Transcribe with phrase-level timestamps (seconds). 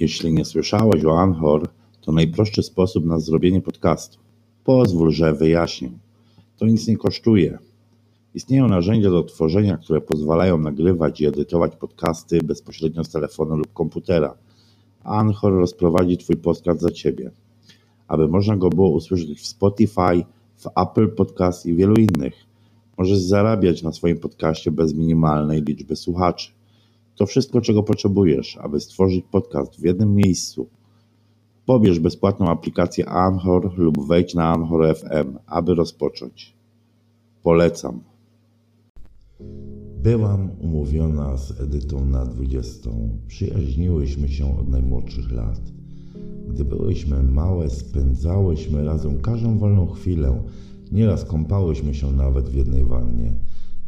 [0.00, 1.68] Jeśli nie słyszałeś o Anchor,
[2.00, 4.18] to najprostszy sposób na zrobienie podcastu.
[4.64, 5.90] Pozwól, że wyjaśnię.
[6.56, 7.58] To nic nie kosztuje.
[8.34, 14.34] Istnieją narzędzia do tworzenia, które pozwalają nagrywać i edytować podcasty bezpośrednio z telefonu lub komputera.
[15.04, 17.30] Anchor rozprowadzi Twój podcast za Ciebie,
[18.08, 20.24] aby można go było usłyszeć w Spotify,
[20.56, 22.34] w Apple Podcast i wielu innych.
[22.98, 26.52] Możesz zarabiać na swoim podcaście bez minimalnej liczby słuchaczy.
[27.16, 30.68] To wszystko, czego potrzebujesz, aby stworzyć podcast w jednym miejscu.
[31.66, 36.56] Pobierz bezpłatną aplikację Anchor lub wejdź na Anchor FM, aby rozpocząć.
[37.42, 38.00] Polecam.
[40.02, 42.90] Byłam umówiona z Edytą na 20.
[43.26, 45.60] Przyjaźniłyśmy się od najmłodszych lat.
[46.48, 50.42] Gdy byłyśmy małe, spędzałyśmy razem każdą wolną chwilę.
[50.92, 53.34] Nieraz kąpałyśmy się nawet w jednej wannie.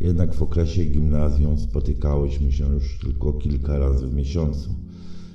[0.01, 4.71] Jednak w okresie gimnazjum spotykałyśmy się już tylko kilka razy w miesiącu,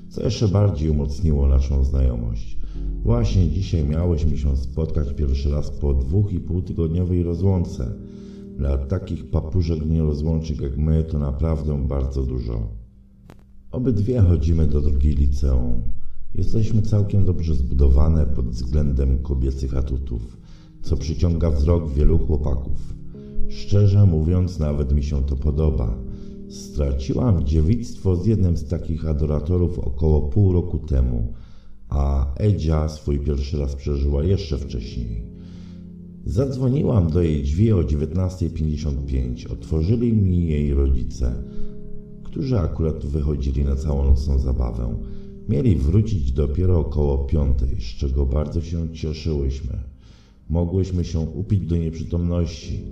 [0.10, 2.58] co jeszcze bardziej umocniło naszą znajomość.
[3.04, 7.94] Właśnie dzisiaj miałyśmy się spotkać pierwszy raz po dwóch i pół tygodniowej rozłące.
[8.58, 12.68] Dla takich papużek nierozłączych jak my to naprawdę bardzo dużo.
[13.72, 15.82] Obydwie chodzimy do drugiej liceum.
[16.36, 20.38] Jesteśmy całkiem dobrze zbudowane pod względem kobiecych atutów,
[20.82, 23.01] co przyciąga wzrok wielu chłopaków.
[23.52, 25.98] Szczerze mówiąc, nawet mi się to podoba.
[26.50, 31.34] Straciłam dziewictwo z jednym z takich adoratorów około pół roku temu,
[31.90, 35.24] a Edzia swój pierwszy raz przeżyła jeszcze wcześniej.
[36.26, 39.52] Zadzwoniłam do jej drzwi o 19.55.
[39.52, 41.44] Otworzyli mi jej rodzice,
[42.24, 44.96] którzy akurat wychodzili na całonocną zabawę.
[45.50, 49.80] Mieli wrócić dopiero około piątej, z czego bardzo się cieszyłyśmy.
[50.50, 52.84] Mogłyśmy się upić do nieprzytomności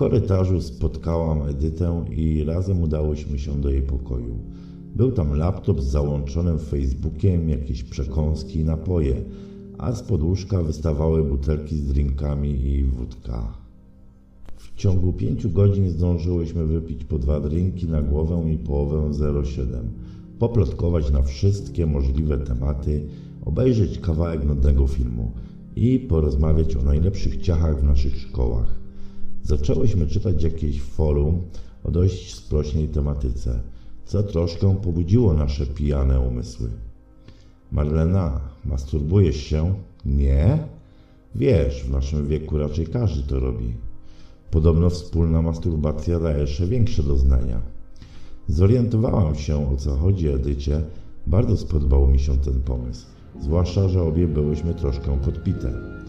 [0.00, 4.38] korytarzu spotkałam Edytę i razem udałyśmy się do jej pokoju.
[4.96, 9.24] Był tam laptop z załączonym Facebookiem, jakieś przekąski i napoje,
[9.78, 13.58] a z podłóżka wystawały butelki z drinkami i wódka.
[14.56, 19.10] W ciągu pięciu godzin zdążyłyśmy wypić po dwa drinki na głowę i połowę
[19.44, 19.90] 07,
[20.38, 23.06] poplotkować na wszystkie możliwe tematy,
[23.44, 25.32] obejrzeć kawałek nudnego filmu
[25.76, 28.79] i porozmawiać o najlepszych ciachach w naszych szkołach.
[29.42, 31.42] Zaczęłyśmy czytać jakieś forum
[31.84, 33.60] o dość sprośnej tematyce,
[34.04, 36.70] co troszkę pobudziło nasze pijane umysły.
[37.72, 39.74] Marlena, masturbujesz się?
[40.04, 40.58] Nie?
[41.34, 43.74] Wiesz, w naszym wieku raczej każdy to robi.
[44.50, 47.60] Podobno wspólna masturbacja daje jeszcze większe doznania.
[48.48, 50.82] Zorientowałam się, o co chodzi Edycie.
[51.26, 53.06] Bardzo spodobał mi się ten pomysł.
[53.40, 55.99] Zwłaszcza, że obie byłyśmy troszkę podpite.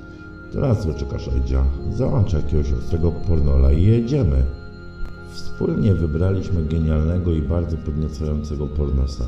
[0.53, 1.63] Teraz wyczekasz Edzia.
[1.93, 4.45] Załącz jakiegoś ostrego pornola i jedziemy.
[5.31, 9.23] Wspólnie wybraliśmy genialnego i bardzo podniecającego pornosa.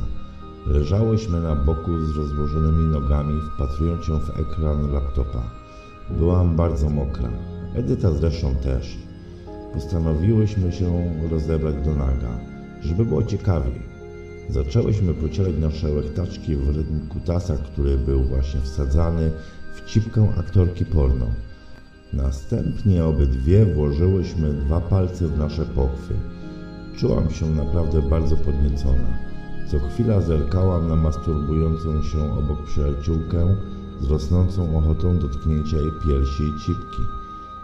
[0.68, 5.44] Leżałyśmy na boku z rozłożonymi nogami, wpatrując się w ekran laptopa.
[6.10, 7.30] Byłam bardzo mokra.
[7.76, 8.98] Edyta zresztą też.
[9.74, 12.40] Postanowiłyśmy się rozebrać do naga,
[12.82, 13.82] żeby było ciekawiej.
[14.50, 19.32] Zaczęłyśmy pocierać nasze łechtaczki w rytm kutasa, który był właśnie wsadzany
[19.74, 21.26] w cipkę aktorki porno.
[22.14, 26.14] Następnie obydwie włożyłyśmy dwa palce w nasze pochwy.
[26.98, 29.18] Czułam się naprawdę bardzo podniecona.
[29.72, 33.56] Co chwila zerkałam na masturbującą się obok przyjaciółkę
[34.02, 37.02] z rosnącą ochotą dotknięcia jej piersi i cipki.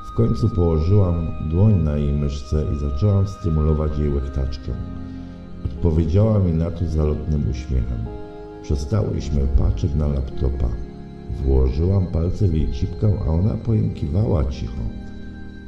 [0.05, 4.71] W końcu położyłam dłoń na jej myszce i zaczęłam stymulować jej łechtaczkę.
[5.65, 8.05] Odpowiedziała mi na to zalotnym uśmiechem.
[8.63, 10.88] Przestałyśmy patrzeć na laptopa.
[11.29, 14.81] Włożyłam palce w jej cipkę, a ona pojękiwała cicho.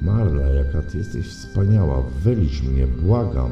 [0.01, 3.51] Marla, jaka ty jesteś wspaniała, wylicz mnie, błagam.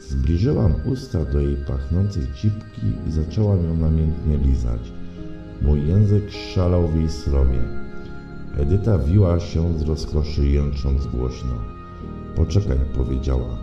[0.00, 4.92] Zbliżyłam usta do jej pachnącej cipki i zaczęłam ją namiętnie lizać.
[5.62, 7.62] Mój język szalał w jej sromie.
[8.56, 11.54] Edyta wiła się z rozkoszy, jęcząc głośno.
[12.36, 13.58] Poczekaj, powiedziała.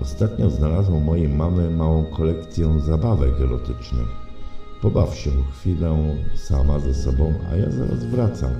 [0.00, 4.19] Ostatnio znalazła u mojej mamy małą kolekcję zabawek erotycznych.
[4.82, 8.52] Pobaw się chwilę sama ze sobą, a ja zaraz wracam.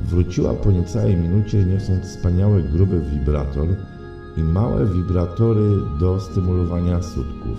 [0.00, 3.68] Wróciła po niecałej minucie, niosąc wspaniały gruby wibrator
[4.36, 5.70] i małe wibratory
[6.00, 7.58] do stymulowania sutków.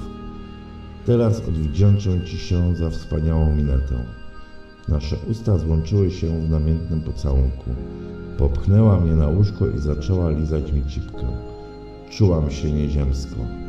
[1.06, 3.96] Teraz odwdzięczę Ci się za wspaniałą minetę.
[4.88, 7.70] Nasze usta złączyły się w namiętnym pocałunku.
[8.38, 11.28] Popchnęła mnie na łóżko i zaczęła lizać mi cipkę.
[12.10, 13.63] Czułam się nieziemsko.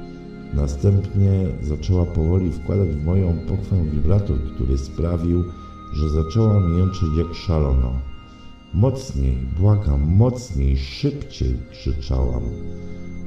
[0.55, 5.45] Następnie zaczęła powoli wkładać w moją pochwę wibrator, który sprawił,
[5.93, 7.93] że zaczęłam jęczyć jak szalono.
[8.75, 12.43] Mocniej, błagam, mocniej, szybciej, krzyczałam.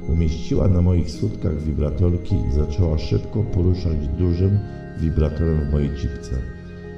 [0.08, 4.58] Umieściła na moich sutkach wibratorki i zaczęła szybko poruszać dużym
[5.00, 6.38] wibratorem w mojej cipce.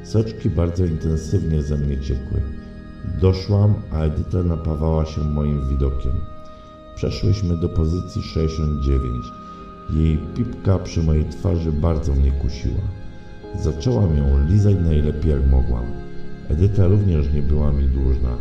[0.04, 2.42] Soczki bardzo intensywnie ze mnie ciekły.
[3.20, 6.12] Doszłam, a Edyta napawała się moim widokiem.
[6.94, 9.24] Przeszłyśmy do pozycji 69.
[9.92, 12.82] Jej pipka przy mojej twarzy bardzo mnie kusiła.
[13.62, 15.84] Zaczęłam ją lizać najlepiej jak mogłam.
[16.48, 18.36] Edyta również nie była mi dłużna.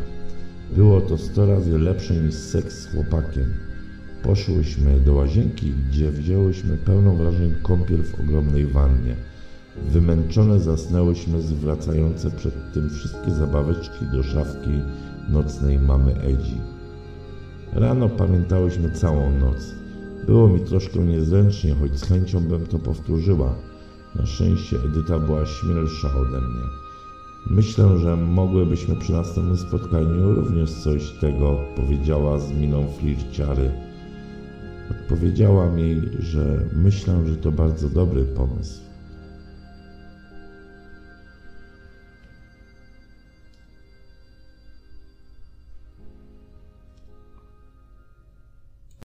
[0.75, 3.53] Było to sto razy lepsze niż seks z chłopakiem.
[4.23, 9.15] Poszłyśmy do łazienki, gdzie wzięłyśmy pełną wrażeń kąpiel w ogromnej wannie.
[9.87, 14.81] Wymęczone zasnęłyśmy zwracające przed tym wszystkie zabaweczki do szafki
[15.29, 16.57] nocnej mamy Edzi.
[17.73, 19.75] Rano pamiętałyśmy całą noc.
[20.25, 23.55] Było mi troszkę niezręcznie, choć z chęcią bym to powtórzyła.
[24.15, 26.65] Na szczęście Edyta była śmielsza ode mnie.
[27.49, 33.71] Myślę, że mogłybyśmy przy następnym spotkaniu również coś tego powiedziała z miną flirciary.
[34.91, 38.88] Odpowiedziałam jej, że myślę, że to bardzo dobry pomysł.